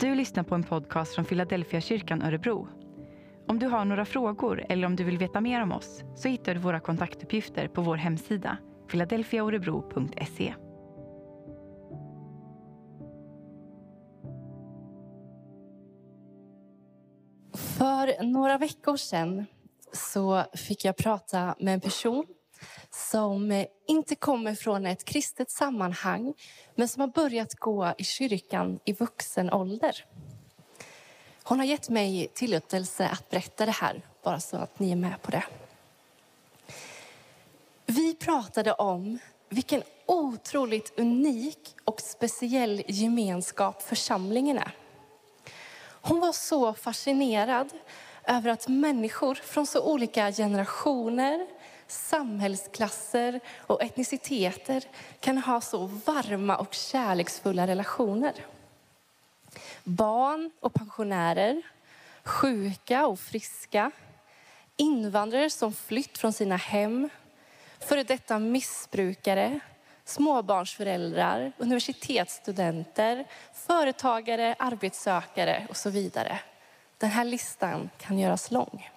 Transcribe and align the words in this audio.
Du 0.00 0.14
lyssnar 0.14 0.42
på 0.42 0.54
en 0.54 0.62
podcast 0.62 1.14
från 1.14 1.24
Philadelphia 1.24 1.80
kyrkan 1.80 2.22
Örebro. 2.22 2.68
Om 3.48 3.58
du 3.58 3.66
har 3.66 3.84
några 3.84 4.04
frågor 4.04 4.64
eller 4.68 4.86
om 4.86 4.96
du 4.96 5.04
vill 5.04 5.18
veta 5.18 5.40
mer 5.40 5.62
om 5.62 5.72
oss 5.72 6.02
så 6.16 6.28
hittar 6.28 6.54
du 6.54 6.60
våra 6.60 6.80
kontaktuppgifter 6.80 7.68
på 7.68 7.82
vår 7.82 7.96
hemsida 7.96 8.58
philadelphiaorebro.se. 8.90 10.54
För 17.54 18.22
några 18.22 18.58
veckor 18.58 18.96
sedan 18.96 19.46
så 19.92 20.44
fick 20.68 20.84
jag 20.84 20.96
prata 20.96 21.54
med 21.58 21.74
en 21.74 21.80
person 21.80 22.26
som 22.98 23.50
eh, 23.50 23.66
inte 23.86 24.14
kommer 24.14 24.54
från 24.54 24.86
ett 24.86 25.04
kristet 25.04 25.50
sammanhang 25.50 26.34
men 26.74 26.88
som 26.88 27.00
har 27.00 27.08
börjat 27.08 27.54
gå 27.54 27.94
i 27.98 28.04
kyrkan 28.04 28.80
i 28.84 28.92
vuxen 28.92 29.52
ålder. 29.52 30.04
Hon 31.42 31.58
har 31.58 31.66
gett 31.66 31.88
mig 31.88 32.28
tillåtelse 32.34 33.08
att 33.08 33.30
berätta 33.30 33.66
det 33.66 33.72
här, 33.72 34.02
bara 34.22 34.40
så 34.40 34.56
att 34.56 34.78
ni 34.78 34.92
är 34.92 34.96
med 34.96 35.22
på 35.22 35.30
det. 35.30 35.44
Vi 37.86 38.14
pratade 38.14 38.72
om 38.72 39.18
vilken 39.48 39.82
otroligt 40.06 40.98
unik 40.98 41.76
och 41.84 42.00
speciell 42.00 42.82
gemenskap 42.86 43.82
församlingen 43.82 44.58
är. 44.58 44.72
Hon 46.00 46.20
var 46.20 46.32
så 46.32 46.74
fascinerad 46.74 47.68
över 48.24 48.50
att 48.50 48.68
människor 48.68 49.34
från 49.34 49.66
så 49.66 49.92
olika 49.92 50.32
generationer, 50.32 51.46
samhällsklasser 51.88 53.40
och 53.58 53.82
etniciteter 53.82 54.84
kan 55.20 55.38
ha 55.38 55.60
så 55.60 55.86
varma 55.86 56.56
och 56.56 56.74
kärleksfulla 56.74 57.66
relationer. 57.66 58.34
Barn 59.84 60.50
och 60.60 60.74
pensionärer, 60.74 61.62
sjuka 62.24 63.06
och 63.06 63.20
friska, 63.20 63.90
invandrare 64.76 65.50
som 65.50 65.72
flytt 65.72 66.18
från 66.18 66.32
sina 66.32 66.56
hem, 66.56 67.08
före 67.78 68.02
detta 68.02 68.38
missbrukare, 68.38 69.60
småbarnsföräldrar, 70.04 71.52
universitetsstudenter, 71.58 73.24
företagare, 73.52 74.56
arbetssökare 74.58 75.66
och 75.70 75.76
så 75.76 75.90
vidare. 75.90 76.40
Den 76.98 77.10
här 77.10 77.24
listan 77.24 77.90
kan 77.98 78.18
göras 78.18 78.50
lång. 78.50 78.90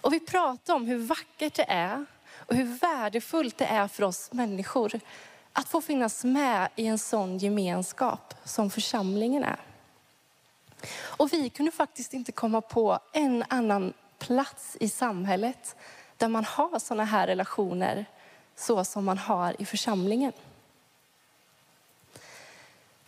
Och 0.00 0.12
vi 0.12 0.20
pratar 0.20 0.74
om 0.74 0.86
hur 0.86 0.98
vackert 0.98 1.54
det 1.54 1.66
är 1.68 2.06
och 2.32 2.54
hur 2.54 2.78
värdefullt 2.78 3.58
det 3.58 3.64
är 3.64 3.88
för 3.88 4.02
oss 4.02 4.32
människor 4.32 5.00
att 5.52 5.68
få 5.68 5.80
finnas 5.80 6.24
med 6.24 6.68
i 6.76 6.86
en 6.86 6.98
sån 6.98 7.38
gemenskap 7.38 8.34
som 8.44 8.70
församlingen 8.70 9.44
är. 9.44 9.60
Och 10.92 11.32
vi 11.32 11.50
kunde 11.50 11.72
faktiskt 11.72 12.14
inte 12.14 12.32
komma 12.32 12.60
på 12.60 12.98
en 13.12 13.44
annan 13.48 13.92
plats 14.18 14.76
i 14.80 14.88
samhället 14.88 15.76
där 16.16 16.28
man 16.28 16.44
har 16.44 16.78
sådana 16.78 17.04
här 17.04 17.26
relationer 17.26 18.04
så 18.56 18.84
som 18.84 19.04
man 19.04 19.18
har 19.18 19.62
i 19.62 19.64
församlingen. 19.64 20.32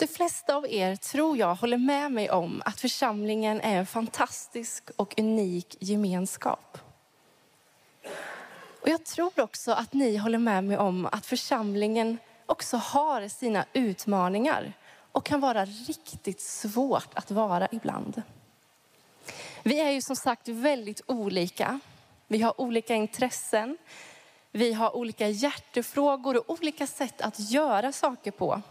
De 0.02 0.08
flesta 0.08 0.56
av 0.56 0.66
er 0.66 0.96
tror 0.96 1.36
jag 1.36 1.54
håller 1.54 1.76
med 1.76 2.12
mig 2.12 2.30
om 2.30 2.62
att 2.64 2.80
församlingen 2.80 3.60
är 3.60 3.76
en 3.76 3.86
fantastisk 3.86 4.90
och 4.96 5.14
unik 5.18 5.76
gemenskap. 5.80 6.78
Och 8.80 8.88
jag 8.88 9.04
tror 9.04 9.40
också 9.40 9.72
att 9.72 9.92
ni 9.92 10.16
håller 10.16 10.38
med 10.38 10.64
mig 10.64 10.78
om 10.78 11.08
att 11.12 11.26
församlingen 11.26 12.18
också 12.46 12.76
har 12.76 13.28
sina 13.28 13.64
utmaningar 13.72 14.72
och 15.12 15.24
kan 15.24 15.40
vara 15.40 15.64
riktigt 15.64 16.40
svårt 16.40 17.14
att 17.14 17.30
vara 17.30 17.68
ibland. 17.72 18.22
Vi 19.62 19.80
är 19.80 19.90
ju 19.90 20.02
som 20.02 20.16
sagt 20.16 20.48
väldigt 20.48 21.00
olika. 21.06 21.80
Vi 22.26 22.42
har 22.42 22.60
olika 22.60 22.94
intressen. 22.94 23.78
Vi 24.50 24.72
har 24.72 24.96
olika 24.96 25.28
hjärtefrågor 25.28 26.36
och 26.36 26.50
olika 26.50 26.86
sätt 26.86 27.20
att 27.20 27.40
göra 27.50 27.92
saker 27.92 28.30
på. 28.30 28.62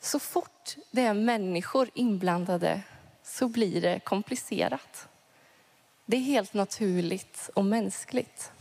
Så 0.00 0.18
fort 0.18 0.76
det 0.90 1.02
är 1.02 1.14
människor 1.14 1.90
inblandade 1.94 2.82
så 3.22 3.48
blir 3.48 3.80
det 3.80 4.00
komplicerat. 4.04 5.08
Det 6.06 6.16
är 6.16 6.20
helt 6.20 6.54
naturligt 6.54 7.50
och 7.54 7.64
mänskligt. 7.64 8.52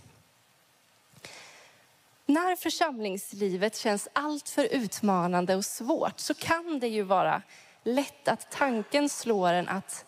När 2.25 2.55
församlingslivet 2.55 3.75
känns 3.75 4.07
alltför 4.13 4.63
utmanande 4.63 5.55
och 5.55 5.65
svårt 5.65 6.19
så 6.19 6.33
kan 6.33 6.79
det 6.79 6.87
ju 6.87 7.01
vara 7.01 7.41
lätt 7.83 8.27
att 8.27 8.51
tanken 8.51 9.09
slår 9.09 9.53
en 9.53 9.69
att 9.69 10.05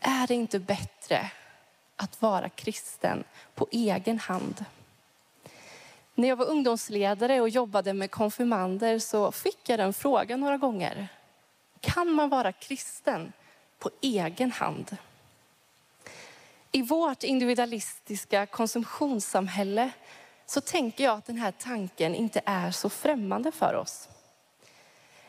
är 0.00 0.26
det 0.26 0.34
inte 0.34 0.58
bättre 0.58 1.30
att 1.96 2.22
vara 2.22 2.48
kristen 2.48 3.24
på 3.54 3.68
egen 3.70 4.18
hand? 4.18 4.64
När 6.14 6.28
jag 6.28 6.36
var 6.36 6.46
ungdomsledare 6.46 7.40
och 7.40 7.48
jobbade 7.48 7.92
med 7.92 8.10
konfirmander 8.10 8.98
så 8.98 9.32
fick 9.32 9.68
jag 9.68 9.78
den 9.78 9.92
frågan 9.92 10.40
några 10.40 10.56
gånger. 10.56 11.08
Kan 11.80 12.10
man 12.12 12.28
vara 12.28 12.52
kristen 12.52 13.32
på 13.78 13.90
egen 14.00 14.52
hand? 14.52 14.96
I 16.72 16.82
vårt 16.82 17.22
individualistiska 17.22 18.46
konsumtionssamhälle 18.46 19.90
så 20.46 20.60
tänker 20.60 21.04
jag 21.04 21.18
att 21.18 21.26
den 21.26 21.36
här 21.36 21.52
tanken 21.58 22.14
inte 22.14 22.40
är 22.44 22.70
så 22.70 22.88
främmande 22.88 23.52
för 23.52 23.74
oss. 23.74 24.08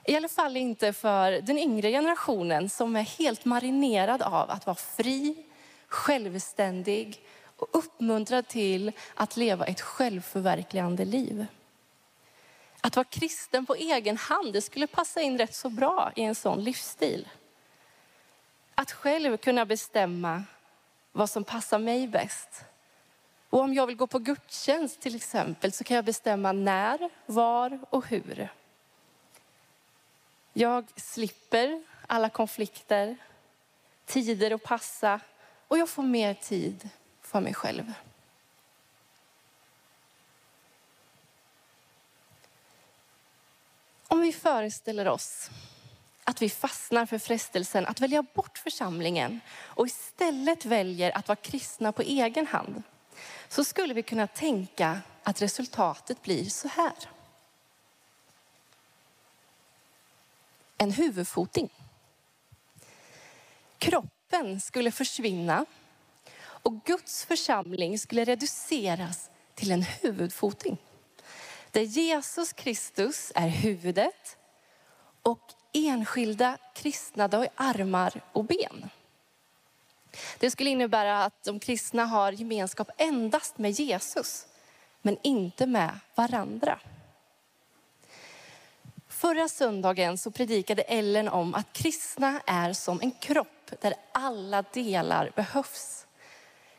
I 0.06 0.16
alla 0.16 0.28
fall 0.28 0.58
inte 0.58 0.94
för 0.94 1.32
den 1.32 1.58
yngre 1.58 1.92
generationen 1.92 2.70
som 2.70 2.96
är 2.96 3.02
helt 3.02 3.46
marinerad 3.46 4.22
av 4.22 4.50
att 4.50 4.66
vara 4.66 4.76
fri, 4.76 5.36
självständig 5.88 7.22
och 7.58 7.68
uppmuntrad 7.72 8.48
till 8.48 8.92
att 9.14 9.38
leva 9.38 9.66
ett 9.66 9.82
självförverkligande 9.82 11.06
liv. 11.06 11.46
Att 12.82 12.96
vara 12.96 13.04
kristen 13.04 13.66
på 13.66 13.76
egen 13.76 14.18
hand, 14.18 14.54
det 14.54 14.62
skulle 14.62 14.88
passa 14.88 15.22
in 15.22 15.38
rätt 15.38 15.56
så 15.56 15.70
bra 15.70 16.12
i 16.16 16.22
en 16.22 16.36
sån 16.36 16.64
livsstil. 16.64 17.28
Att 18.76 18.92
själv 18.92 19.38
kunna 19.38 19.66
bestämma 19.66 20.44
vad 21.12 21.30
som 21.30 21.44
passar 21.44 21.80
mig 21.80 22.08
bäst. 22.08 22.64
Och 23.50 23.60
om 23.60 23.74
jag 23.74 23.88
vill 23.88 23.96
gå 23.96 24.08
på 24.08 24.20
gudstjänst 24.20 25.02
till 25.02 25.16
exempel 25.16 25.72
så 25.72 25.84
kan 25.84 25.96
jag 25.96 26.06
bestämma 26.06 26.52
när, 26.52 27.10
var 27.26 27.80
och 27.90 28.08
hur. 28.08 28.50
Jag 30.54 30.86
slipper 30.96 31.84
alla 32.08 32.30
konflikter, 32.30 33.18
tider 34.06 34.52
att 34.52 34.64
passa 34.64 35.20
och 35.68 35.78
jag 35.78 35.90
får 35.90 36.04
mer 36.04 36.34
tid 36.34 36.90
för 37.36 37.42
mig 37.42 37.54
själv. 37.54 37.94
Om 44.08 44.22
vi 44.22 44.34
föreställer 44.34 45.08
oss 45.08 45.50
att 46.24 46.42
vi 46.42 46.50
fastnar 46.50 47.06
för 47.06 47.18
frestelsen 47.18 47.86
att 47.86 48.02
välja 48.02 48.24
bort 48.24 48.58
församlingen 48.58 49.40
och 49.64 49.88
istället 49.88 50.66
väljer 50.66 51.18
att 51.18 51.28
vara 51.28 51.36
kristna 51.36 51.92
på 51.92 52.02
egen 52.02 52.48
hand 52.48 52.84
så 53.48 53.64
skulle 53.64 53.94
vi 53.94 54.04
kunna 54.04 54.28
tänka 54.28 55.02
att 55.24 55.42
resultatet 55.42 56.22
blir 56.22 56.46
så 56.46 56.68
här. 56.68 56.96
En 60.78 60.92
huvudfoting. 60.92 61.70
Kroppen 63.78 64.62
skulle 64.62 64.92
försvinna 64.92 65.66
och 66.66 66.84
Guds 66.84 67.26
församling 67.26 68.00
skulle 68.00 68.24
reduceras 68.24 69.30
till 69.56 69.72
en 69.72 69.82
huvudfoting. 69.82 70.78
Där 71.72 71.82
Jesus 71.82 72.54
Kristus 72.54 73.32
är 73.36 73.48
huvudet 73.48 74.38
och 75.22 75.54
enskilda 75.74 76.58
kristna 76.74 77.28
har 77.28 77.48
armar 77.56 78.22
och 78.32 78.46
ben. 78.46 78.90
Det 80.40 80.52
skulle 80.52 80.70
innebära 80.70 81.24
att 81.24 81.44
de 81.44 81.60
kristna 81.60 82.06
har 82.06 82.32
gemenskap 82.32 82.90
endast 82.98 83.58
med 83.58 83.72
Jesus, 83.72 84.48
men 85.02 85.18
inte 85.22 85.66
med 85.66 86.00
varandra. 86.16 86.80
Förra 89.08 89.50
söndagen 89.50 90.18
så 90.18 90.32
predikade 90.32 90.82
Ellen 90.82 91.30
om 91.30 91.54
att 91.54 91.74
kristna 91.74 92.42
är 92.46 92.74
som 92.74 93.02
en 93.02 93.12
kropp 93.12 93.72
där 93.82 93.94
alla 94.12 94.62
delar 94.62 95.32
behövs. 95.36 96.05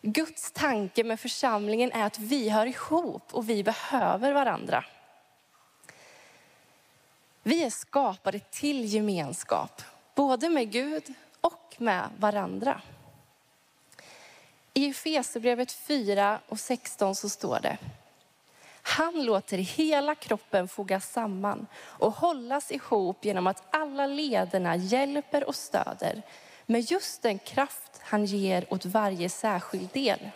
Guds 0.06 0.52
tanke 0.52 1.04
med 1.04 1.20
församlingen 1.20 1.92
är 1.92 2.06
att 2.06 2.18
vi 2.18 2.48
hör 2.48 2.66
ihop 2.66 3.34
och 3.34 3.50
vi 3.50 3.64
behöver 3.64 4.32
varandra. 4.32 4.84
Vi 7.42 7.64
är 7.64 7.70
skapade 7.70 8.38
till 8.38 8.84
gemenskap, 8.84 9.82
både 10.14 10.48
med 10.48 10.72
Gud 10.72 11.14
och 11.40 11.76
med 11.78 12.08
varandra. 12.18 12.80
I 14.74 14.88
Efesierbrevet 14.88 15.72
4 15.72 16.38
och 16.48 16.60
16 16.60 17.14
så 17.14 17.28
står 17.28 17.60
det. 17.60 17.78
Han 18.82 19.24
låter 19.24 19.58
hela 19.58 20.14
kroppen 20.14 20.68
fogas 20.68 21.12
samman 21.12 21.66
och 21.76 22.12
hållas 22.12 22.72
ihop 22.72 23.24
genom 23.24 23.46
att 23.46 23.62
alla 23.70 24.06
lederna 24.06 24.76
hjälper 24.76 25.44
och 25.44 25.54
stöder 25.56 26.22
med 26.66 26.80
just 26.80 27.22
den 27.22 27.38
kraft 27.38 28.00
han 28.00 28.24
ger 28.24 28.72
åt 28.72 28.84
varje 28.84 29.28
särskild 29.28 29.88
del. 29.92 30.30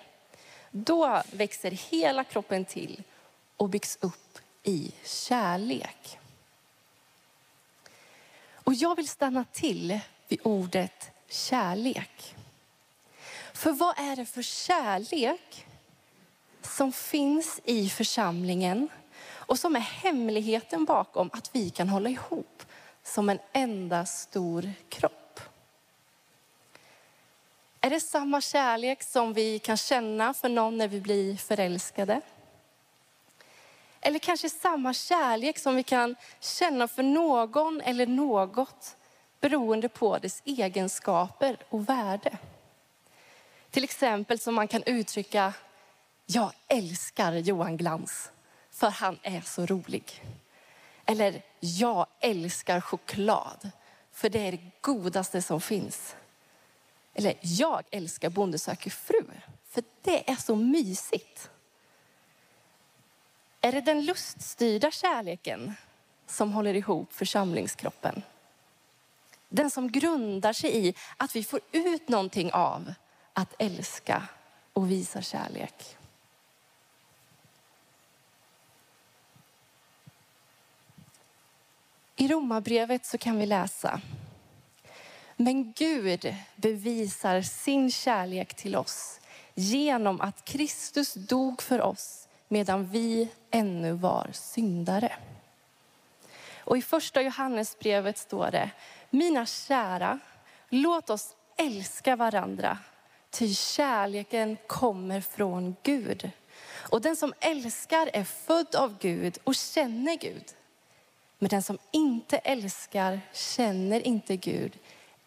Då 0.71 1.23
växer 1.33 1.71
hela 1.71 2.25
kroppen 2.25 2.65
till 2.65 3.03
och 3.57 3.69
byggs 3.69 3.99
upp 4.01 4.39
i 4.63 4.93
kärlek. 5.05 6.19
Och 8.53 8.75
jag 8.75 8.97
vill 8.97 9.09
stanna 9.09 9.45
till 9.53 10.01
vid 10.29 10.41
ordet 10.43 11.11
kärlek. 11.29 12.35
För 13.53 13.73
vad 13.73 13.99
är 13.99 14.17
det 14.17 14.27
för 14.27 14.43
kärlek 14.43 15.67
som 16.63 16.93
finns 16.93 17.61
i 17.65 17.89
församlingen 17.89 18.89
och 19.23 19.59
som 19.59 19.77
är 19.77 19.81
hemligheten 19.81 20.85
bakom 20.85 21.31
att 21.33 21.51
vi 21.53 21.71
kan 21.71 21.89
hålla 21.89 22.11
ihop 22.11 22.63
som 23.03 23.29
en 23.29 23.39
enda 23.53 24.07
stor 24.07 24.73
kropp? 24.89 25.20
Är 27.81 27.91
det 27.91 28.01
samma 28.01 28.41
kärlek 28.41 29.03
som 29.03 29.33
vi 29.33 29.59
kan 29.59 29.77
känna 29.77 30.35
för 30.35 30.49
någon 30.49 30.79
när 30.79 30.89
vi 30.89 31.01
blir 31.01 31.37
förälskade? 31.37 32.21
Eller 34.01 34.19
kanske 34.19 34.51
samma 34.51 34.95
kärlek 34.95 35.59
som 35.59 35.77
vi 35.77 35.83
kan 35.83 36.17
känna 36.41 36.89
för 36.89 37.03
någon 37.03 37.81
eller 37.81 38.07
något 38.07 38.97
beroende 39.41 39.89
på 39.89 40.19
dess 40.19 40.43
egenskaper 40.45 41.57
och 41.69 41.89
värde. 41.89 42.39
Till 43.71 43.85
exempel 43.85 44.39
som 44.39 44.55
man 44.55 44.69
kan 44.69 44.83
uttrycka, 44.83 45.53
jag 46.27 46.53
älskar 46.69 47.33
Johan 47.33 47.77
Glans 47.77 48.31
för 48.71 48.91
han 48.91 49.19
är 49.23 49.41
så 49.41 49.67
rolig. 49.67 50.23
Eller, 51.07 51.43
jag 51.61 52.07
älskar 52.21 52.81
choklad 52.81 53.71
för 54.13 54.29
det 54.29 54.39
är 54.39 54.53
det 54.53 54.71
godaste 54.81 55.43
som 55.43 55.61
finns. 55.61 56.17
Eller, 57.15 57.35
jag 57.41 57.83
älskar 57.91 58.31
Bonde 58.31 58.59
söker 58.59 58.91
fru 58.91 59.25
för 59.71 59.85
det 60.03 60.31
är 60.31 60.37
så 60.37 60.57
mysigt. 60.57 61.51
Är 63.61 63.73
det 63.73 63.81
den 63.81 64.05
luststyrda 64.05 64.91
kärleken 64.91 65.73
som 66.27 66.53
håller 66.53 66.75
ihop 66.75 67.13
församlingskroppen? 67.13 68.23
Den 69.49 69.71
som 69.71 69.93
grundar 69.93 70.53
sig 70.53 70.87
i 70.89 70.95
att 71.17 71.37
vi 71.37 71.45
får 71.45 71.61
ut 71.73 72.09
någonting 72.09 72.53
av 72.53 72.95
att 73.33 73.55
älska 73.59 74.29
och 74.73 74.91
visa 74.91 75.23
kärlek. 75.23 75.97
I 82.17 82.29
Romarbrevet 82.29 83.07
så 83.07 83.19
kan 83.19 83.39
vi 83.39 83.47
läsa 83.47 84.01
men 85.43 85.73
Gud 85.73 86.35
bevisar 86.57 87.43
sin 87.43 87.91
kärlek 87.91 88.55
till 88.55 88.77
oss 88.77 89.21
genom 89.55 90.21
att 90.21 90.45
Kristus 90.45 91.15
dog 91.15 91.63
för 91.63 91.81
oss 91.81 92.29
medan 92.49 92.87
vi 92.87 93.29
ännu 93.51 93.93
var 93.93 94.31
syndare. 94.33 95.13
Och 96.59 96.79
i 96.79 96.83
första 96.83 97.23
Johannesbrevet 97.23 98.19
står 98.19 98.51
det, 98.51 98.71
mina 99.11 99.47
kära, 99.47 100.19
låt 100.69 101.11
oss 101.11 101.35
älska 101.57 102.17
varandra, 102.17 102.79
ty 103.31 103.55
kärleken 103.55 104.57
kommer 104.67 105.21
från 105.21 105.77
Gud. 105.83 106.31
Och 106.91 107.01
den 107.01 107.17
som 107.17 107.33
älskar 107.41 108.11
är 108.13 108.25
född 108.25 108.75
av 108.75 108.99
Gud 108.99 109.39
och 109.45 109.55
känner 109.55 110.17
Gud. 110.17 110.45
Men 111.39 111.49
den 111.49 111.63
som 111.63 111.79
inte 111.91 112.39
älskar 112.39 113.21
känner 113.33 114.07
inte 114.07 114.37
Gud 114.37 114.79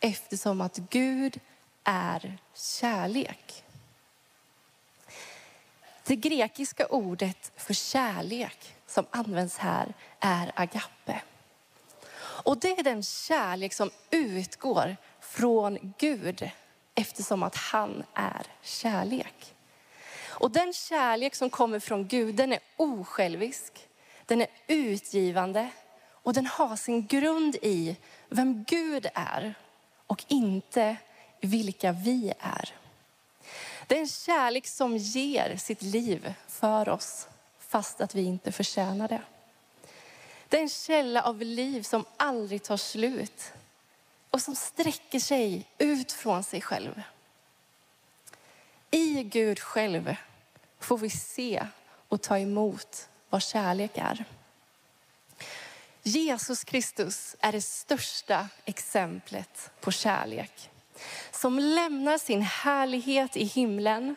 eftersom 0.04 0.62
att 0.62 0.78
Gud 0.78 1.40
är 1.84 2.38
kärlek. 2.54 3.64
Det 6.06 6.16
grekiska 6.16 6.88
ordet 6.88 7.52
för 7.56 7.74
kärlek 7.74 8.76
som 8.88 9.06
används 9.12 9.58
här 9.58 9.94
är 10.20 10.52
agape. 10.56 11.22
Och 12.18 12.58
det 12.58 12.80
är 12.80 12.84
den 12.84 13.04
kärlek 13.04 13.74
som 13.74 13.92
utgår 14.12 14.98
från 15.20 15.94
Gud 15.98 16.50
eftersom 16.96 17.44
att 17.44 17.56
han 17.56 18.04
är 18.14 18.46
kärlek. 18.62 19.56
Och 20.26 20.52
den 20.52 20.74
kärlek 20.74 21.36
som 21.36 21.50
kommer 21.50 21.80
från 21.80 22.08
Gud 22.08 22.36
den 22.36 22.54
är 22.54 22.60
osjälvisk, 22.78 23.88
den 24.26 24.42
är 24.42 24.48
utgivande 24.68 25.70
och 26.10 26.34
den 26.34 26.46
har 26.46 26.76
sin 26.76 27.08
grund 27.08 27.56
i 27.56 27.98
vem 28.30 28.64
Gud 28.64 29.08
är 29.14 29.56
och 30.08 30.26
inte 30.28 30.98
vilka 31.42 31.92
vi 31.92 32.34
är. 32.40 32.74
Det 33.88 33.96
är 33.96 34.00
en 34.00 34.08
kärlek 34.08 34.68
som 34.68 34.98
ger 34.98 35.58
sitt 35.58 35.82
liv 35.82 36.34
för 36.48 36.90
oss 36.90 37.28
fast 37.60 38.02
att 38.02 38.16
vi 38.16 38.24
inte 38.24 38.52
förtjänar 38.52 39.08
det. 39.08 39.22
Det 40.50 40.58
är 40.58 40.62
en 40.62 40.70
källa 40.70 41.22
av 41.22 41.42
liv 41.42 41.82
som 41.82 42.06
aldrig 42.18 42.64
tar 42.64 42.78
slut 42.78 43.54
och 44.30 44.42
som 44.42 44.56
sträcker 44.56 45.20
sig 45.20 45.66
ut 45.78 46.12
från 46.12 46.44
sig 46.44 46.62
själv. 46.62 47.02
I 48.92 49.24
Gud 49.24 49.60
själv 49.60 50.16
får 50.80 50.98
vi 50.98 51.10
se 51.10 51.68
och 52.08 52.22
ta 52.22 52.40
emot 52.40 53.10
vad 53.30 53.44
kärlek 53.44 53.92
är. 53.98 54.26
Jesus 56.04 56.64
Kristus 56.64 57.36
är 57.40 57.52
det 57.52 57.62
största 57.62 58.50
exemplet 58.66 59.72
på 59.82 59.92
kärlek 59.92 60.70
som 61.32 61.60
lämnar 61.60 62.18
sin 62.18 62.42
härlighet 62.42 63.38
i 63.38 63.44
himlen, 63.44 64.16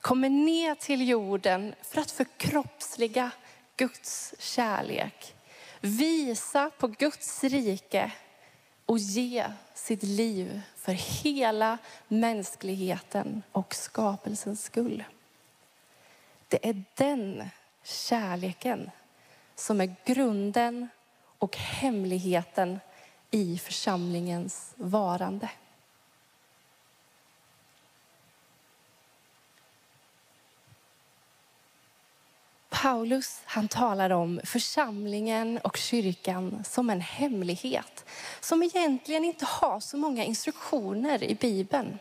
kommer 0.00 0.28
ner 0.28 0.74
till 0.74 1.08
jorden 1.08 1.74
för 1.82 2.00
att 2.00 2.10
förkroppsliga 2.10 3.30
Guds 3.76 4.34
kärlek. 4.38 5.34
Visa 5.80 6.70
på 6.78 6.86
Guds 6.86 7.44
rike 7.44 8.12
och 8.86 8.98
ge 8.98 9.46
sitt 9.74 10.02
liv 10.02 10.60
för 10.76 10.92
hela 10.92 11.78
mänskligheten 12.08 13.42
och 13.52 13.74
skapelsens 13.74 14.64
skull. 14.64 15.04
Det 16.48 16.68
är 16.68 16.84
den 16.94 17.48
kärleken 17.82 18.90
som 19.54 19.80
är 19.80 19.94
grunden 20.04 20.88
och 21.38 21.56
hemligheten 21.56 22.80
i 23.30 23.58
församlingens 23.58 24.72
varande. 24.76 25.48
Paulus 32.82 33.40
han 33.44 33.68
talar 33.68 34.10
om 34.10 34.40
församlingen 34.44 35.58
och 35.58 35.76
kyrkan 35.76 36.64
som 36.64 36.90
en 36.90 37.00
hemlighet 37.00 38.04
som 38.40 38.62
egentligen 38.62 39.24
inte 39.24 39.44
har 39.44 39.80
så 39.80 39.96
många 39.96 40.24
instruktioner 40.24 41.22
i 41.22 41.34
Bibeln. 41.34 41.98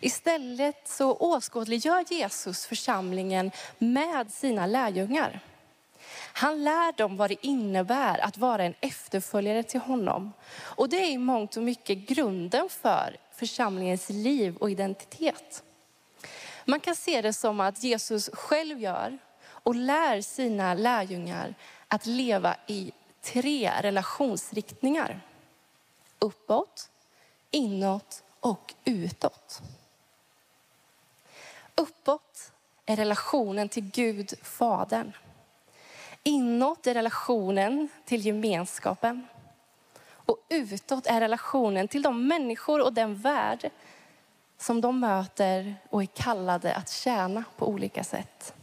Istället 0.00 0.88
så 0.88 1.14
åskådliggör 1.14 2.04
Jesus 2.08 2.66
församlingen 2.66 3.50
med 3.78 4.32
sina 4.32 4.66
lärjungar. 4.66 5.40
Han 6.32 6.64
lär 6.64 6.92
dem 6.92 7.16
vad 7.16 7.30
det 7.30 7.46
innebär 7.46 8.18
att 8.18 8.38
vara 8.38 8.64
en 8.64 8.74
efterföljare 8.80 9.62
till 9.62 9.80
honom. 9.80 10.32
Och 10.54 10.88
det 10.88 10.96
är 10.96 11.10
i 11.10 11.18
mångt 11.18 11.56
och 11.56 11.62
mycket 11.62 11.98
grunden 11.98 12.68
för 12.68 13.16
församlingens 13.32 14.08
liv 14.08 14.56
och 14.56 14.70
identitet. 14.70 15.62
Man 16.64 16.80
kan 16.80 16.96
se 16.96 17.22
det 17.22 17.32
som 17.32 17.60
att 17.60 17.82
Jesus 17.82 18.30
själv 18.32 18.80
gör 18.80 19.18
och 19.44 19.74
lär 19.74 20.20
sina 20.20 20.74
lärjungar 20.74 21.54
att 21.88 22.06
leva 22.06 22.56
i 22.66 22.92
tre 23.20 23.72
relationsriktningar. 23.80 25.20
Uppåt, 26.18 26.90
inåt 27.50 28.22
och 28.40 28.74
utåt. 28.84 29.62
Uppåt 31.74 32.52
är 32.86 32.96
relationen 32.96 33.68
till 33.68 33.90
Gud, 33.90 34.34
Fadern. 34.42 35.12
Inåt 36.22 36.86
är 36.86 36.94
relationen 36.94 37.88
till 38.04 38.26
gemenskapen. 38.26 39.26
Och 40.04 40.36
utåt 40.48 41.06
är 41.06 41.20
relationen 41.20 41.88
till 41.88 42.02
de 42.02 42.26
människor 42.26 42.80
och 42.80 42.92
den 42.92 43.14
värld 43.14 43.70
som 44.58 44.80
de 44.80 45.00
möter 45.00 45.74
och 45.90 46.02
är 46.02 46.06
kallade 46.06 46.74
att 46.74 46.90
tjäna 46.90 47.44
på 47.56 47.68
olika 47.68 48.04
sätt. 48.04 48.54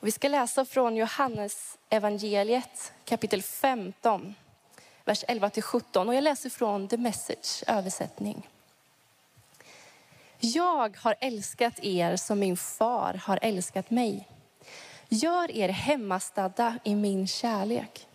Vi 0.00 0.12
ska 0.12 0.28
läsa 0.28 0.64
från 0.64 0.96
Johannes 0.96 1.78
evangeliet 1.88 2.92
kapitel 3.04 3.42
15, 3.42 4.34
vers 5.04 5.24
11-17. 5.28 6.06
Och 6.06 6.14
jag 6.14 6.24
läser 6.24 6.50
från 6.50 6.88
The 6.88 6.96
Message 6.96 7.64
översättning. 7.66 8.48
Jag 10.38 10.96
har 10.96 11.14
älskat 11.20 11.78
er 11.82 12.16
som 12.16 12.38
min 12.38 12.56
far 12.56 13.20
har 13.24 13.38
älskat 13.42 13.90
mig. 13.90 14.28
Gör 15.12 15.50
er 15.50 15.68
hemmastadda 15.68 16.78
i 16.84 16.94
min 16.94 17.26
kärlek. 17.26 18.06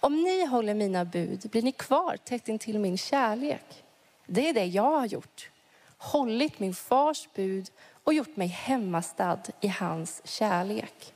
Om 0.00 0.22
ni 0.22 0.46
håller 0.46 0.74
mina 0.74 1.04
bud 1.04 1.50
blir 1.50 1.62
ni 1.62 1.72
kvar 1.72 2.16
tätt 2.24 2.48
intill 2.48 2.78
min 2.78 2.98
kärlek. 2.98 3.84
Det 4.26 4.48
är 4.48 4.54
det 4.54 4.64
jag 4.64 4.90
har 4.90 5.06
gjort. 5.06 5.50
Hållit 5.98 6.58
min 6.58 6.74
fars 6.74 7.28
bud 7.34 7.70
och 8.04 8.14
gjort 8.14 8.36
mig 8.36 8.46
hemmastad 8.46 9.40
i 9.60 9.68
hans 9.68 10.22
kärlek. 10.24 11.12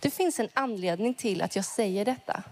Det 0.00 0.10
finns 0.10 0.40
en 0.40 0.48
anledning 0.54 1.14
till 1.14 1.42
att 1.42 1.56
jag 1.56 1.64
säger 1.64 2.04
detta. 2.04 2.42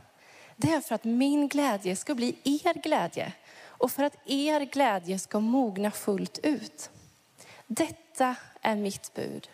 Det 0.57 0.73
är 0.73 0.81
för 0.81 0.95
att 0.95 1.05
min 1.05 1.49
glädje 1.49 1.97
ska 1.97 2.15
bli 2.15 2.37
er 2.45 2.75
glädje 2.75 3.33
och 3.63 3.91
för 3.91 4.03
att 4.03 4.17
er 4.27 4.61
glädje 4.61 5.19
ska 5.19 5.41
mogna 5.41 5.91
fullt 5.91 6.39
ut. 6.43 6.91
Detta 7.67 8.37
är 8.61 8.77
mitt 8.77 9.15
bud. 9.15 9.49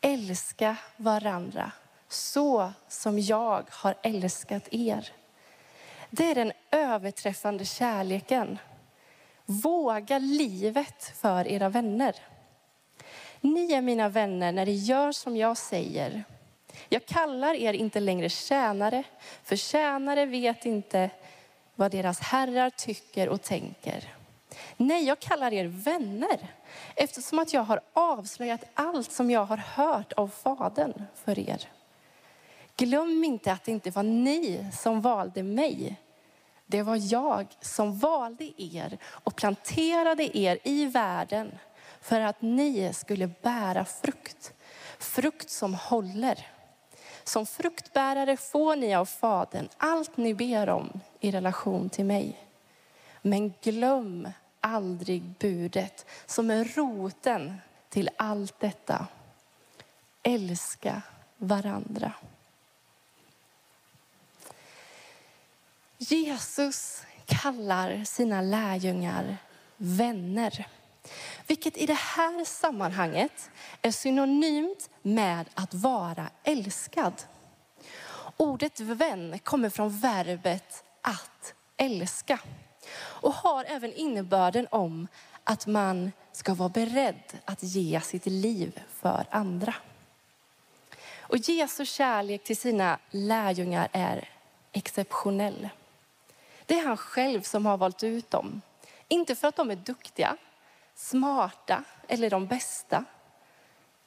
Älska 0.00 0.76
varandra 0.96 1.72
så 2.08 2.72
som 2.88 3.18
jag 3.18 3.64
har 3.70 3.94
älskat 4.02 4.68
er. 4.70 5.12
Det 6.10 6.30
är 6.30 6.34
den 6.34 6.52
överträffande 6.70 7.64
kärleken. 7.64 8.58
Våga 9.44 10.18
livet 10.18 11.12
för 11.16 11.48
era 11.48 11.68
vänner. 11.68 12.16
Ni 13.40 13.72
är 13.72 13.80
mina 13.80 14.08
vänner 14.08 14.52
när 14.52 14.66
ni 14.66 14.72
gör 14.72 15.12
som 15.12 15.36
jag 15.36 15.56
säger. 15.56 16.24
Jag 16.88 17.06
kallar 17.06 17.54
er 17.54 17.72
inte 17.72 18.00
längre 18.00 18.28
tjänare, 18.28 19.02
för 19.44 19.56
tjänare 19.56 20.26
vet 20.26 20.66
inte 20.66 21.10
vad 21.74 21.90
deras 21.90 22.20
herrar 22.20 22.70
tycker 22.70 23.28
och 23.28 23.42
tänker. 23.42 24.14
Nej, 24.76 25.04
jag 25.04 25.20
kallar 25.20 25.52
er 25.52 25.64
vänner 25.64 26.38
eftersom 26.96 27.38
att 27.38 27.52
jag 27.52 27.62
har 27.62 27.80
avslöjat 27.92 28.64
allt 28.74 29.12
som 29.12 29.30
jag 29.30 29.44
har 29.44 29.56
hört 29.56 30.12
av 30.12 30.28
Fadern 30.28 31.04
för 31.14 31.38
er. 31.38 31.68
Glöm 32.76 33.24
inte 33.24 33.52
att 33.52 33.64
det 33.64 33.72
inte 33.72 33.90
var 33.90 34.02
ni 34.02 34.66
som 34.72 35.00
valde 35.00 35.42
mig. 35.42 36.00
Det 36.66 36.82
var 36.82 37.12
jag 37.12 37.46
som 37.60 37.98
valde 37.98 38.62
er 38.62 38.98
och 39.04 39.36
planterade 39.36 40.38
er 40.38 40.58
i 40.64 40.86
världen 40.86 41.58
för 42.00 42.20
att 42.20 42.42
ni 42.42 42.92
skulle 42.92 43.30
bära 43.42 43.84
frukt. 43.84 44.52
Frukt 44.98 45.50
som 45.50 45.74
håller. 45.74 46.46
Som 47.24 47.46
fruktbärare 47.46 48.36
får 48.36 48.76
ni 48.76 48.94
av 48.94 49.04
Fadern 49.04 49.68
allt 49.76 50.16
ni 50.16 50.34
ber 50.34 50.68
om 50.68 51.00
i 51.20 51.30
relation 51.30 51.90
till 51.90 52.04
mig. 52.04 52.48
Men 53.22 53.54
glöm 53.62 54.28
aldrig 54.68 55.22
budet 55.22 56.06
som 56.26 56.50
är 56.50 56.64
roten 56.64 57.56
till 57.88 58.10
allt 58.16 58.60
detta. 58.60 59.06
Älska 60.22 61.02
varandra. 61.36 62.12
Jesus 65.98 67.02
kallar 67.26 68.04
sina 68.04 68.40
lärjungar 68.40 69.36
vänner. 69.76 70.66
Vilket 71.46 71.76
i 71.76 71.86
det 71.86 71.98
här 71.98 72.44
sammanhanget 72.44 73.50
är 73.82 73.90
synonymt 73.90 74.90
med 75.02 75.46
att 75.54 75.74
vara 75.74 76.30
älskad. 76.44 77.22
Ordet 78.36 78.80
vän 78.80 79.38
kommer 79.38 79.70
från 79.70 79.98
verbet 79.98 80.84
att 81.02 81.54
älska 81.76 82.38
och 82.96 83.34
har 83.34 83.64
även 83.64 83.92
innebörden 83.92 84.66
om 84.70 85.08
att 85.44 85.66
man 85.66 86.12
ska 86.32 86.54
vara 86.54 86.68
beredd 86.68 87.32
att 87.44 87.62
ge 87.62 88.00
sitt 88.00 88.26
liv 88.26 88.80
för 88.88 89.26
andra. 89.30 89.74
Och 91.20 91.36
Jesu 91.36 91.84
kärlek 91.84 92.44
till 92.44 92.56
sina 92.56 92.98
lärjungar 93.10 93.88
är 93.92 94.28
exceptionell. 94.72 95.68
Det 96.66 96.78
är 96.78 96.84
han 96.84 96.96
själv 96.96 97.42
som 97.42 97.66
har 97.66 97.76
valt 97.76 98.02
ut 98.02 98.30
dem. 98.30 98.60
Inte 99.08 99.34
för 99.34 99.48
att 99.48 99.56
de 99.56 99.70
är 99.70 99.76
duktiga, 99.76 100.36
smarta 100.94 101.84
eller 102.08 102.30
de 102.30 102.46
bästa, 102.46 103.04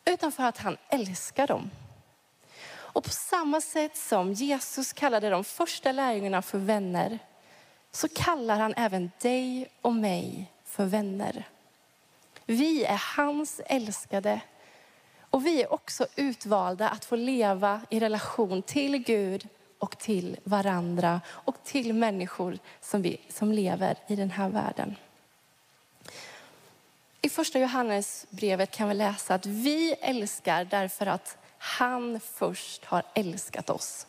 utan 0.06 0.32
för 0.32 0.44
att 0.44 0.58
han 0.58 0.78
älskar 0.90 1.48
dem. 1.48 1.72
Och 2.94 3.04
på 3.04 3.10
samma 3.10 3.62
sätt 3.62 3.98
som 3.98 4.34
Jesus 4.34 4.94
kallade 4.94 5.30
de 5.30 5.44
första 5.44 5.92
lärjungarna 5.92 6.42
för 6.42 6.58
vänner, 6.58 7.20
så 7.92 8.08
kallar 8.08 8.60
han 8.60 8.74
även 8.78 9.12
dig 9.22 9.70
och 9.82 9.94
mig 9.94 10.52
för 10.66 10.86
vänner. 10.86 11.48
Vi 12.46 12.86
är 12.86 13.02
hans 13.18 13.62
älskade 13.66 14.42
och 15.20 15.46
vi 15.46 15.62
är 15.62 15.74
också 15.74 16.08
utvalda 16.16 16.90
att 16.90 17.06
få 17.06 17.16
leva 17.16 17.82
i 17.90 18.00
relation 18.00 18.62
till 18.62 18.98
Gud 18.98 19.48
och 19.80 19.98
till 19.98 20.38
varandra 20.44 21.22
och 21.28 21.56
till 21.64 21.94
människor 21.94 22.60
som, 22.82 23.02
vi, 23.02 23.18
som 23.30 23.52
lever 23.52 23.96
i 24.08 24.16
den 24.16 24.32
här 24.32 24.50
världen. 24.50 24.96
I 27.22 27.30
första 27.30 27.60
Johannesbrevet 27.60 28.72
kan 28.72 28.90
vi 28.90 28.94
läsa 28.94 29.36
att 29.36 29.46
vi 29.46 29.94
älskar 29.94 30.66
därför 30.66 31.06
att 31.06 31.38
han 31.58 32.20
först 32.20 32.86
har 32.86 33.04
älskat 33.14 33.70
oss. 33.70 34.08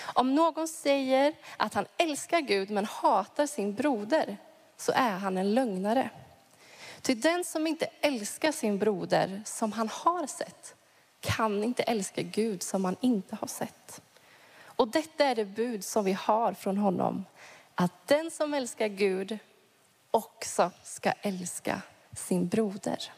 Om 0.00 0.34
någon 0.34 0.68
säger 0.68 1.34
att 1.56 1.74
han 1.74 1.86
älskar 1.96 2.40
Gud 2.40 2.70
men 2.70 2.84
hatar 2.84 3.46
sin 3.46 3.74
broder 3.74 4.36
så 4.76 4.92
är 4.94 5.10
han 5.18 5.38
en 5.38 5.54
lögnare. 5.54 6.10
Till 7.02 7.20
den 7.20 7.44
som 7.44 7.66
inte 7.66 7.86
älskar 8.00 8.52
sin 8.52 8.78
broder 8.78 9.42
som 9.44 9.72
han 9.72 9.88
har 9.88 10.26
sett 10.26 10.74
kan 11.20 11.64
inte 11.64 11.82
älska 11.82 12.22
Gud 12.22 12.62
som 12.62 12.84
han 12.84 12.96
inte 13.00 13.36
har 13.36 13.48
sett. 13.48 14.02
Och 14.64 14.88
detta 14.88 15.24
är 15.24 15.34
det 15.34 15.44
bud 15.44 15.84
som 15.84 16.04
vi 16.04 16.12
har 16.12 16.52
från 16.52 16.76
honom. 16.76 17.24
Att 17.74 18.08
den 18.08 18.30
som 18.30 18.54
älskar 18.54 18.88
Gud 18.88 19.38
också 20.10 20.70
ska 20.82 21.10
älska 21.10 21.82
sin 22.16 22.48
broder. 22.48 23.12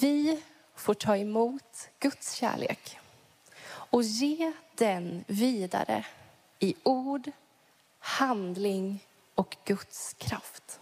Vi 0.00 0.42
får 0.74 0.94
ta 0.94 1.16
emot 1.16 1.88
Guds 1.98 2.32
kärlek 2.32 2.98
och 3.68 4.02
ge 4.02 4.52
den 4.74 5.24
vidare 5.26 6.06
i 6.58 6.74
ord, 6.82 7.30
handling 7.98 9.04
och 9.34 9.56
Guds 9.64 10.14
kraft. 10.18 10.80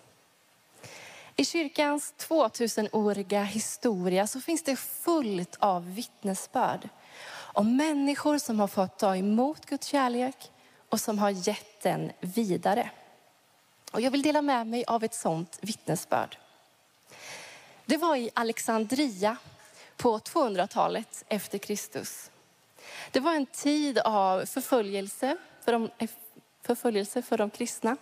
I 1.36 1.44
kyrkans 1.44 2.14
2000-åriga 2.18 3.42
historia 3.42 4.26
så 4.26 4.40
finns 4.40 4.62
det 4.62 4.76
fullt 4.76 5.56
av 5.58 5.94
vittnesbörd 5.94 6.88
om 7.36 7.76
människor 7.76 8.38
som 8.38 8.60
har 8.60 8.68
fått 8.68 8.98
ta 8.98 9.16
emot 9.16 9.66
Guds 9.66 9.86
kärlek 9.86 10.52
och 10.88 11.00
som 11.00 11.18
har 11.18 11.30
gett 11.30 11.82
den 11.82 12.12
vidare. 12.20 12.90
Och 13.92 14.00
jag 14.00 14.10
vill 14.10 14.22
dela 14.22 14.42
med 14.42 14.66
mig 14.66 14.84
av 14.84 15.04
ett 15.04 15.14
sådant 15.14 15.58
vittnesbörd. 15.62 16.38
Det 17.88 17.96
var 17.96 18.16
i 18.16 18.30
Alexandria 18.34 19.36
på 19.96 20.18
200-talet 20.18 21.24
efter 21.28 21.58
Kristus. 21.58 22.30
Det 23.10 23.20
var 23.20 23.34
en 23.34 23.46
tid 23.46 23.98
av 23.98 24.46
förföljelse 24.46 25.36
för 25.64 25.72
de, 25.72 25.90
eh, 25.98 26.10
förföljelse 26.62 27.22
för 27.22 27.38
de 27.38 27.50
kristna. 27.50 27.96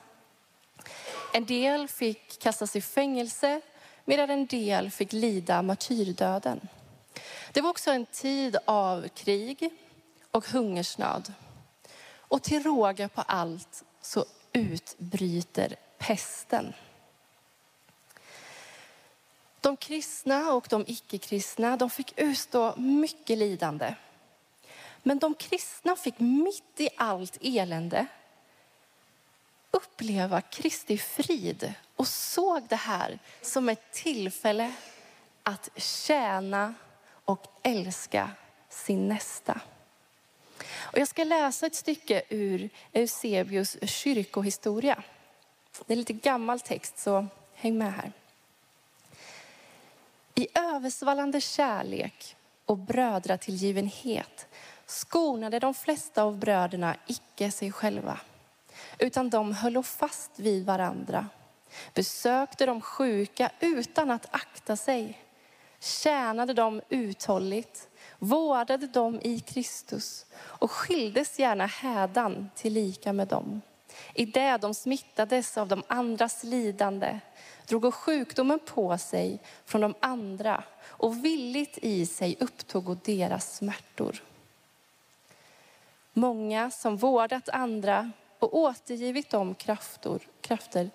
En 1.33 1.45
del 1.45 1.89
fick 1.89 2.39
kastas 2.39 2.77
i 2.77 2.81
fängelse 2.81 3.61
medan 4.05 4.31
en 4.31 4.47
del 4.47 4.91
fick 4.91 5.13
lida 5.13 5.63
martyrdöden. 5.63 6.69
Det 7.53 7.61
var 7.61 7.71
också 7.71 7.91
en 7.91 8.07
tid 8.07 8.57
av 8.65 9.09
krig 9.09 9.71
och 10.31 10.47
hungersnöd. 10.47 11.33
Och 12.13 12.43
till 12.43 12.63
råga 12.63 13.09
på 13.09 13.23
allt 13.23 13.85
så 14.03 14.25
utbryter 14.53 15.77
pesten. 15.99 16.75
De 19.65 19.77
kristna 19.77 20.53
och 20.53 20.67
de 20.71 20.85
icke-kristna 20.87 21.77
de 21.77 21.91
fick 21.91 22.13
utstå 22.17 22.75
mycket 22.77 23.39
lidande. 23.39 23.95
Men 25.03 25.19
de 25.19 25.35
kristna 25.35 25.97
fick 25.97 26.19
mitt 26.19 26.81
i 26.81 26.89
allt 26.97 27.39
elände 27.41 28.07
uppleva 29.71 30.41
Kristi 30.41 30.99
frid 30.99 31.75
och 31.97 32.09
såg 32.09 32.63
det 32.69 32.77
här 32.77 33.19
som 33.43 33.69
ett 33.69 33.93
tillfälle 33.93 34.75
att 35.43 35.71
tjäna 35.77 36.75
och 37.25 37.47
älska 37.63 38.31
sin 38.69 39.09
nästa. 39.09 39.61
Och 40.81 40.99
jag 40.99 41.09
ska 41.09 41.25
läsa 41.25 41.67
ett 41.67 41.75
stycke 41.75 42.23
ur 42.29 42.71
Eusebius 42.93 43.77
kyrkohistoria. 43.83 45.03
Det 45.87 45.93
är 45.95 45.97
lite 45.97 46.13
gammal 46.13 46.61
text, 46.61 46.99
så 46.99 47.27
häng 47.55 47.79
med 47.79 47.93
här. 47.93 48.13
I 50.35 50.49
översvallande 50.55 51.41
kärlek 51.41 52.37
och 52.67 52.79
brödratillgivenhet 52.79 54.47
skonade 54.87 55.59
de 55.59 55.75
flesta 55.75 56.23
av 56.23 56.39
bröderna 56.39 56.97
icke 57.07 57.51
sig 57.51 57.73
själva 57.73 58.21
utan 58.99 59.31
de 59.31 59.53
höll 59.53 59.83
fast 59.83 60.39
vid 60.39 60.67
varandra. 60.67 61.29
besökte 61.95 62.67
de 62.67 62.81
sjuka 62.81 63.51
utan 63.61 64.11
att 64.11 64.35
akta 64.35 64.77
sig, 64.77 65.19
tjänade 65.81 66.55
dem 66.55 66.81
uthålligt, 66.89 67.89
vårdade 68.19 68.87
dem 68.87 69.21
i 69.23 69.41
Kristus 69.41 70.27
och 70.37 70.71
skildes 70.71 71.39
gärna 71.39 71.67
hädan 71.67 72.51
till 72.55 72.73
lika 72.73 73.13
med 73.13 73.29
dem. 73.29 73.61
I 74.15 74.25
det 74.25 74.57
de 74.57 74.75
smittades 74.75 75.59
av 75.59 75.69
de 75.69 75.83
andras 75.87 76.45
lidande 76.45 77.21
drog 77.67 77.95
sjukdomen 77.95 78.59
på 78.59 78.99
sig 78.99 79.39
från 79.65 79.81
de 79.81 79.95
andra 80.01 80.65
och 80.83 81.25
villigt 81.25 81.79
i 81.79 82.07
sig 82.07 82.37
upptog 82.41 82.99
deras 83.05 83.57
smärtor. 83.57 84.23
Många 86.13 86.71
som 86.71 86.97
vårdat 86.97 87.49
andra 87.49 88.11
och 88.39 88.59
återgivit 88.59 89.31
dem 89.31 89.55
krafter, 89.55 90.21
krafter 90.41 90.91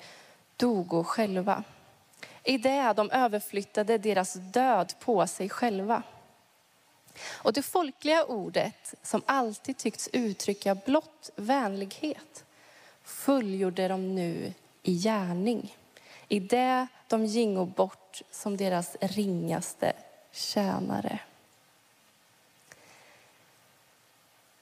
dogo 0.58 1.04
själva. 1.04 1.64
I 2.44 2.58
det 2.58 2.94
de 2.94 3.12
överflyttade 3.12 3.98
deras 3.98 4.34
död 4.34 4.94
på 5.00 5.28
sig 5.28 5.50
själva. 5.50 6.04
Och 7.28 7.54
det 7.54 7.62
folkliga 7.62 8.26
ordet 8.26 8.94
som 9.02 9.22
alltid 9.26 9.78
tyckts 9.78 10.10
uttrycka 10.14 10.76
blott 10.76 11.30
vänlighet 11.36 12.46
fullgjorde 13.10 13.88
de 13.88 14.16
nu 14.16 14.54
i 14.84 14.98
gärning. 14.98 15.76
I 16.28 16.40
det 16.40 16.88
de 17.08 17.26
gingo 17.26 17.66
bort 17.66 18.22
som 18.32 18.58
deras 18.58 18.98
ringaste 19.02 19.94
tjänare. 20.32 21.20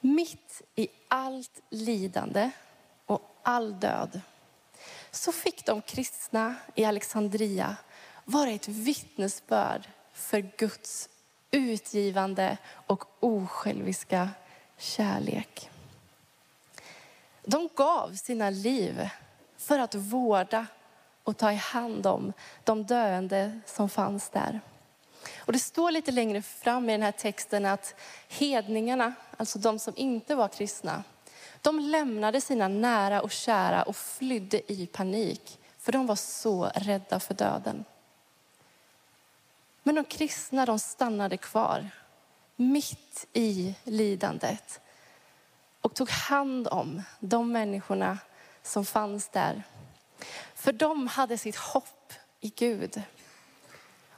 Mitt 0.00 0.62
i 0.74 0.88
allt 1.08 1.62
lidande 1.70 2.50
och 3.06 3.22
all 3.42 3.80
död 3.80 4.20
så 5.10 5.32
fick 5.32 5.64
de 5.64 5.82
kristna 5.82 6.54
i 6.74 6.84
Alexandria 6.84 7.76
vara 8.24 8.50
ett 8.50 8.68
vittnesbörd 8.68 9.88
för 10.12 10.50
Guds 10.56 11.08
utgivande 11.50 12.58
och 12.86 13.04
osjälviska 13.20 14.30
kärlek. 14.76 15.70
De 17.50 17.68
gav 17.74 18.14
sina 18.14 18.50
liv 18.50 19.08
för 19.56 19.78
att 19.78 19.94
vårda 19.94 20.66
och 21.22 21.36
ta 21.36 21.52
i 21.52 21.56
hand 21.56 22.06
om 22.06 22.32
de 22.64 22.84
döende 22.84 23.60
som 23.66 23.88
fanns 23.88 24.30
där. 24.30 24.60
Och 25.38 25.52
det 25.52 25.58
står 25.58 25.90
lite 25.90 26.10
längre 26.10 26.42
fram 26.42 26.88
i 26.88 26.92
den 26.92 27.02
här 27.02 27.12
texten 27.12 27.66
att 27.66 27.94
hedningarna, 28.28 29.12
alltså 29.36 29.58
de 29.58 29.78
som 29.78 29.94
inte 29.96 30.34
var 30.34 30.48
kristna, 30.48 31.04
de 31.62 31.80
lämnade 31.80 32.40
sina 32.40 32.68
nära 32.68 33.22
och 33.22 33.30
kära 33.30 33.82
och 33.82 33.96
flydde 33.96 34.72
i 34.72 34.86
panik, 34.86 35.58
för 35.78 35.92
de 35.92 36.06
var 36.06 36.16
så 36.16 36.70
rädda 36.74 37.20
för 37.20 37.34
döden. 37.34 37.84
Men 39.82 39.94
de 39.94 40.04
kristna 40.04 40.66
de 40.66 40.78
stannade 40.78 41.36
kvar, 41.36 41.90
mitt 42.56 43.26
i 43.32 43.74
lidandet 43.84 44.80
och 45.88 45.94
tog 45.94 46.10
hand 46.10 46.68
om 46.68 47.02
de 47.20 47.52
människorna 47.52 48.18
som 48.62 48.84
fanns 48.84 49.28
där. 49.28 49.62
För 50.54 50.72
de 50.72 51.06
hade 51.06 51.38
sitt 51.38 51.56
hopp 51.56 52.12
i 52.40 52.52
Gud. 52.56 53.02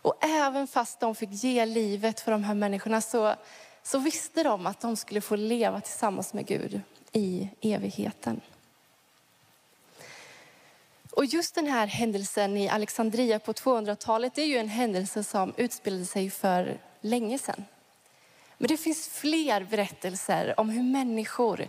Och 0.02 0.24
även 0.24 0.66
fast 0.66 1.00
de 1.00 1.14
fick 1.14 1.30
ge 1.32 1.66
livet 1.66 2.20
för 2.20 2.32
de 2.32 2.44
här 2.44 2.54
människorna 2.54 3.00
så, 3.00 3.34
så 3.82 3.98
visste 3.98 4.42
de 4.42 4.66
att 4.66 4.80
de 4.80 4.96
skulle 4.96 5.20
få 5.20 5.36
leva 5.36 5.80
tillsammans 5.80 6.34
med 6.34 6.46
Gud 6.46 6.80
i 7.12 7.48
evigheten. 7.60 8.40
Och 11.10 11.24
just 11.24 11.54
den 11.54 11.66
här 11.66 11.86
händelsen 11.86 12.56
i 12.56 12.68
Alexandria 12.68 13.38
på 13.38 13.52
200-talet 13.52 14.38
är 14.38 14.44
ju 14.44 14.56
en 14.56 14.68
händelse 14.68 15.24
som 15.24 15.54
utspelade 15.56 16.06
sig 16.06 16.30
för 16.30 16.80
länge 17.00 17.38
sedan. 17.38 17.64
Men 18.60 18.68
det 18.68 18.76
finns 18.76 19.08
fler 19.08 19.64
berättelser 19.64 20.60
om 20.60 20.68
hur 20.68 20.82
människor 20.82 21.68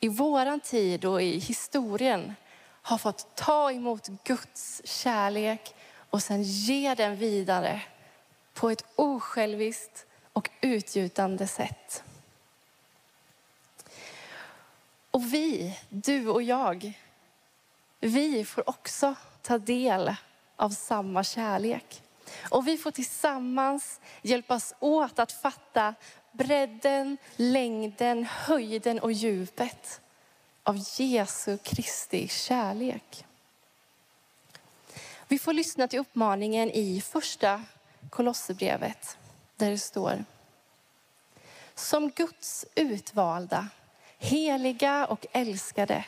i 0.00 0.08
våran 0.08 0.60
tid 0.60 1.04
och 1.04 1.22
i 1.22 1.38
historien 1.38 2.34
har 2.82 2.98
fått 2.98 3.34
ta 3.34 3.72
emot 3.72 4.08
Guds 4.24 4.82
kärlek 4.84 5.74
och 6.10 6.22
sen 6.22 6.42
ge 6.42 6.94
den 6.94 7.16
vidare 7.16 7.80
på 8.54 8.70
ett 8.70 8.84
osjälviskt 8.96 10.06
och 10.32 10.50
utgjutande 10.60 11.46
sätt. 11.46 12.04
Och 15.10 15.34
vi, 15.34 15.78
du 15.88 16.28
och 16.28 16.42
jag, 16.42 16.92
vi 18.00 18.44
får 18.44 18.68
också 18.68 19.14
ta 19.42 19.58
del 19.58 20.14
av 20.56 20.70
samma 20.70 21.24
kärlek. 21.24 22.02
Och 22.50 22.68
vi 22.68 22.78
får 22.78 22.90
tillsammans 22.90 24.00
hjälpas 24.22 24.74
åt 24.80 25.18
att 25.18 25.32
fatta 25.32 25.94
bredden, 26.34 27.16
längden, 27.36 28.24
höjden 28.24 28.98
och 28.98 29.12
djupet 29.12 30.00
av 30.62 30.76
Jesu 30.96 31.58
Kristi 31.58 32.28
kärlek. 32.28 33.24
Vi 35.28 35.38
får 35.38 35.52
lyssna 35.52 35.88
till 35.88 35.98
uppmaningen 35.98 36.70
i 36.70 37.00
första 37.00 37.62
Kolosserbrevet 38.10 39.18
där 39.56 39.70
det 39.70 39.78
står 39.78 40.24
Som 41.74 42.10
Guds 42.10 42.66
utvalda, 42.74 43.68
heliga 44.18 45.06
och 45.06 45.26
älskade 45.32 46.04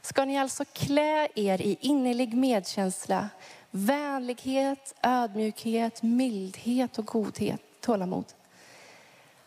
ska 0.00 0.24
ni 0.24 0.38
alltså 0.38 0.64
klä 0.72 1.28
er 1.34 1.62
i 1.62 1.78
innerlig 1.80 2.34
medkänsla, 2.34 3.28
vänlighet, 3.70 4.94
ödmjukhet, 5.02 6.02
mildhet 6.02 6.98
och 6.98 7.06
godhet, 7.06 7.60
tålamod. 7.80 8.24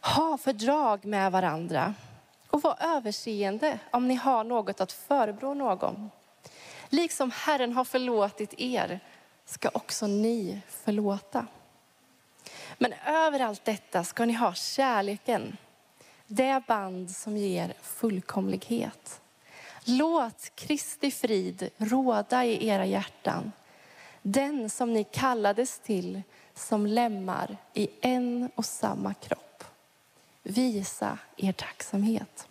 Ha 0.01 0.37
fördrag 0.37 1.05
med 1.05 1.31
varandra 1.31 1.93
och 2.47 2.61
var 2.61 2.77
överseende 2.79 3.79
om 3.91 4.07
ni 4.07 4.15
har 4.15 4.43
något 4.43 4.81
att 4.81 4.91
förebrå 4.91 5.53
någon. 5.53 6.11
Liksom 6.89 7.31
Herren 7.31 7.73
har 7.73 7.83
förlåtit 7.83 8.53
er 8.57 8.99
ska 9.45 9.69
också 9.73 10.07
ni 10.07 10.61
förlåta. 10.67 11.47
Men 12.77 12.93
över 13.05 13.39
allt 13.39 13.65
detta 13.65 14.03
ska 14.03 14.25
ni 14.25 14.33
ha 14.33 14.53
kärleken, 14.53 15.57
det 16.27 16.63
band 16.67 17.11
som 17.11 17.37
ger 17.37 17.73
fullkomlighet. 17.81 19.21
Låt 19.85 20.55
Kristi 20.55 21.11
frid 21.11 21.69
råda 21.77 22.45
i 22.45 22.67
era 22.67 22.85
hjärtan, 22.85 23.51
den 24.21 24.69
som 24.69 24.93
ni 24.93 25.03
kallades 25.03 25.79
till 25.79 26.21
som 26.53 26.85
lemmar 26.85 27.57
i 27.73 27.89
en 28.01 28.49
och 28.55 28.65
samma 28.65 29.13
kropp. 29.13 29.50
Visa 30.43 31.17
er 31.37 31.51
tacksamhet. 31.51 32.47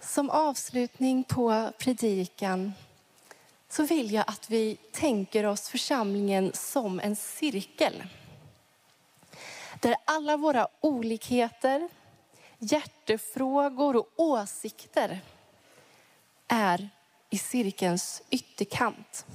Som 0.00 0.30
avslutning 0.30 1.24
på 1.24 1.72
predikan 1.78 2.72
så 3.68 3.82
vill 3.82 4.12
jag 4.12 4.24
att 4.26 4.50
vi 4.50 4.76
tänker 4.92 5.46
oss 5.46 5.68
församlingen 5.68 6.52
som 6.54 7.00
en 7.00 7.16
cirkel. 7.16 8.04
Där 9.80 9.96
alla 10.04 10.36
våra 10.36 10.68
olikheter, 10.80 11.88
hjärtefrågor 12.58 13.96
och 13.96 14.08
åsikter 14.16 15.20
är 16.48 16.88
i 17.30 17.38
cirkelns 17.38 18.22
ytterkant. 18.30 19.26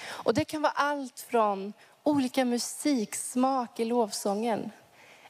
Och 0.00 0.34
det 0.34 0.44
kan 0.44 0.62
vara 0.62 0.72
allt 0.72 1.20
från 1.20 1.72
olika 2.08 2.44
musiksmak 2.44 3.80
i 3.80 3.84
lovsången 3.84 4.70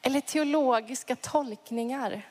eller 0.03 0.21
teologiska 0.21 1.17
tolkningar 1.17 2.23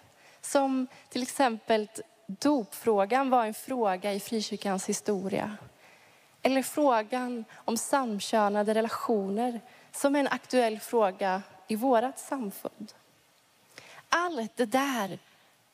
som 0.42 0.88
till 1.10 1.22
exempel 1.22 1.88
dopfrågan 2.28 3.30
var 3.30 3.46
en 3.46 3.54
fråga 3.54 4.14
i 4.14 4.20
frikyrkans 4.20 4.90
historia. 4.90 5.58
Eller 6.42 6.64
frågan 6.64 7.46
om 7.56 7.78
samkönade 7.78 8.74
relationer 8.74 9.62
som 9.92 10.16
är 10.16 10.20
en 10.20 10.28
aktuell 10.28 10.80
fråga 10.80 11.42
i 11.68 11.76
vårt 11.76 12.18
samfund. 12.18 12.94
Allt 14.10 14.58
det 14.58 14.66
där 14.66 15.20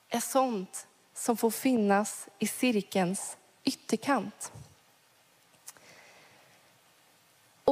är 0.09 0.19
sånt 0.19 0.87
som 1.13 1.37
får 1.37 1.51
finnas 1.51 2.27
i 2.39 2.47
cirkelns 2.47 3.37
ytterkant. 3.63 4.51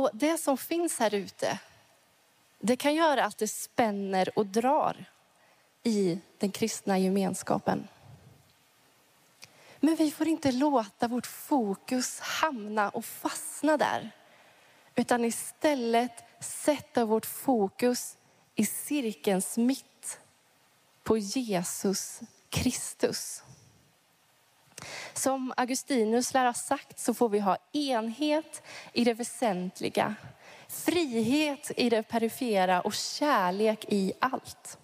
Och 0.02 0.10
det 0.14 0.38
som 0.38 0.58
finns 0.58 1.00
här 1.00 1.14
ute, 1.14 1.60
det 2.60 2.76
kan 2.76 2.96
göra 2.96 3.26
att 3.26 3.38
det 3.38 3.48
spänner 3.48 4.40
och 4.40 4.46
drar 4.46 5.06
i 5.84 6.20
den 6.38 6.52
kristna 6.52 6.98
gemenskapen. 6.98 7.88
Men 9.80 9.96
vi 9.96 10.12
får 10.12 10.28
inte 10.28 10.52
låta 10.52 11.08
vårt 11.08 11.28
fokus 11.28 12.20
hamna 12.20 12.90
och 12.90 13.06
fastna 13.06 13.78
där. 13.78 14.12
Utan 14.96 15.26
istället 15.26 16.24
sätta 16.40 17.06
vårt 17.06 17.26
fokus 17.26 18.18
i 18.56 18.66
cirkelns 18.66 19.58
mitt 19.58 20.20
på 21.04 21.18
Jesus 21.18 22.22
Kristus. 22.50 23.44
Som 25.13 25.54
Augustinus 25.58 26.34
lär 26.34 26.46
ha 26.46 26.54
sagt 26.54 27.00
så 27.00 27.13
får 27.13 27.30
vi 27.30 27.39
ha 27.39 27.58
enhet 27.74 28.63
i 28.94 29.04
det 29.04 29.13
väsentliga, 29.13 30.15
frihet 30.67 31.72
i 31.78 31.89
det 31.89 32.04
perifera 32.04 32.82
och 32.82 32.94
kärlek 32.94 33.86
i 33.89 34.13
allt. 34.20 34.78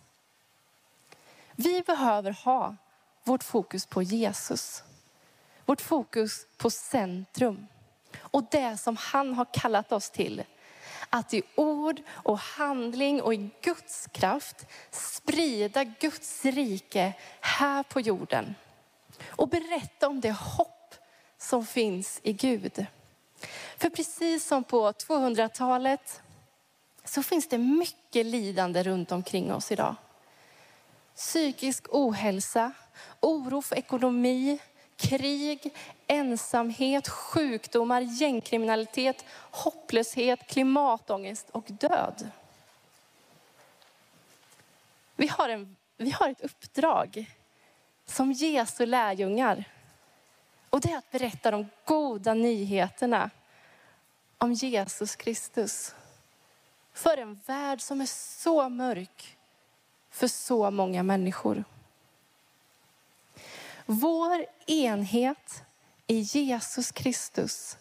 Vi 1.56 1.82
behöver 1.82 2.32
ha 2.32 2.76
vårt 3.24 3.44
fokus 3.44 3.86
på 3.86 4.04
Jesus. 4.04 4.84
Vårt 5.66 5.82
fokus 5.82 6.46
på 6.58 6.70
centrum 6.70 7.68
och 8.18 8.44
det 8.52 8.78
som 8.78 8.98
han 8.98 9.34
har 9.34 9.46
kallat 9.54 9.92
oss 9.92 10.10
till. 10.10 10.44
Att 11.10 11.34
i 11.34 11.42
ord 11.56 12.02
och 12.10 12.40
handling 12.40 13.22
och 13.22 13.34
i 13.34 13.50
Guds 13.62 14.08
kraft 14.12 14.66
sprida 14.92 15.84
Guds 15.84 16.46
rike 16.46 17.14
här 17.42 17.84
på 17.84 18.00
jorden. 18.00 18.56
Och 19.26 19.48
berätta 19.48 20.08
om 20.08 20.22
det 20.22 20.32
hopp 20.32 20.96
som 21.38 21.66
finns 21.66 22.20
i 22.24 22.34
Gud. 22.34 22.86
För 23.78 23.90
precis 23.90 24.48
som 24.48 24.64
på 24.64 24.92
200-talet 24.92 26.22
så 27.04 27.24
finns 27.24 27.50
det 27.50 27.58
mycket 27.58 28.26
lidande 28.26 28.84
runt 28.84 29.12
omkring 29.12 29.54
oss 29.54 29.72
idag. 29.72 29.96
Psykisk 31.16 31.86
ohälsa, 31.90 32.72
oro 33.20 33.62
för 33.62 33.76
ekonomi, 33.76 34.60
krig, 34.96 35.74
ensamhet, 36.08 37.08
sjukdomar, 37.08 38.02
gängkriminalitet, 38.02 39.26
hopplöshet, 39.52 40.48
klimatångest 40.48 41.50
och 41.50 41.66
död. 41.68 42.30
Vi 45.16 45.28
har, 45.28 45.50
en, 45.50 45.76
vi 45.98 46.12
har 46.12 46.30
ett 46.30 46.42
uppdrag 46.42 47.26
som 48.08 48.32
Jesu 48.32 48.86
lärjungar. 48.86 49.64
Och 50.70 50.82
det 50.82 50.92
är 50.92 50.98
att 50.98 51.12
berätta 51.12 51.52
de 51.52 51.70
goda 51.86 52.34
nyheterna 52.34 53.30
om 54.38 54.54
Jesus 54.54 55.16
Kristus. 55.16 55.96
För 56.94 57.18
en 57.18 57.40
värld 57.46 57.82
som 57.82 58.02
är 58.02 58.06
så 58.06 58.70
mörk 58.70 59.38
för 60.10 60.28
så 60.28 60.72
många 60.72 61.04
människor. 61.04 61.64
Vår 63.86 64.46
enhet 64.68 65.64
i 66.08 66.20
Jesus 66.20 66.92
Kristus, 66.92 67.78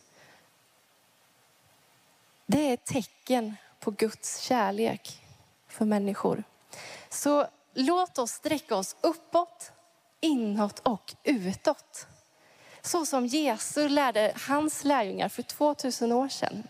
det 2.47 2.69
är 2.69 2.75
ett 2.75 2.85
tecken 2.85 3.57
på 3.81 3.91
Guds 3.91 4.41
kärlek 4.41 5.23
för 5.69 5.85
människor. 5.85 6.45
Så 7.09 7.47
låt 7.75 8.19
oss 8.19 8.31
sträcka 8.31 8.77
oss 8.77 8.97
uppåt, 9.01 9.73
inåt 10.21 10.79
och 10.79 11.15
utåt. 11.25 12.07
Så 12.83 13.07
som 13.07 13.27
Jesus 13.27 13.91
lärde 13.91 14.33
hans 14.49 14.85
lärjungar 14.85 15.29
för 15.29 15.43
2000 15.43 16.13
år 16.13 16.29
sedan. 16.29 16.63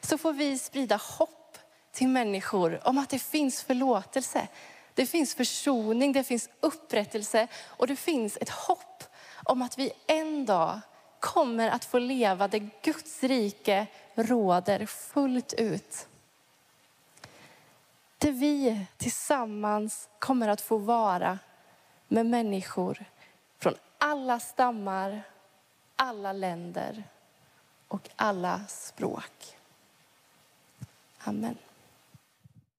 Så 0.00 0.18
får 0.18 0.32
vi 0.32 0.58
sprida 0.58 0.96
hopp 0.96 1.58
till 1.92 2.08
människor 2.08 2.80
om 2.88 2.98
att 2.98 3.10
det 3.10 3.18
finns 3.18 3.62
förlåtelse. 3.62 4.48
Det 4.94 5.06
finns 5.06 5.34
försoning, 5.34 6.12
det 6.12 6.24
finns 6.24 6.48
upprättelse 6.60 7.48
och 7.64 7.86
det 7.86 7.96
finns 7.96 8.36
ett 8.40 8.50
hopp 8.50 9.04
om 9.44 9.62
att 9.62 9.78
vi 9.78 9.92
en 10.06 10.46
dag 10.46 10.80
kommer 11.20 11.68
att 11.68 11.84
få 11.84 11.98
leva 11.98 12.48
där 12.48 12.70
Guds 12.82 13.22
rike 13.22 13.86
råder 14.14 14.86
fullt 14.86 15.52
ut. 15.52 16.08
Där 18.18 18.32
vi 18.32 18.86
tillsammans 18.96 20.08
kommer 20.18 20.48
att 20.48 20.60
få 20.60 20.76
vara 20.76 21.38
med 22.14 22.26
människor 22.26 23.04
från 23.58 23.74
alla 23.98 24.40
stammar, 24.40 25.22
alla 25.96 26.32
länder 26.32 27.04
och 27.88 28.10
alla 28.16 28.60
språk. 28.68 29.56
Amen. 31.18 31.56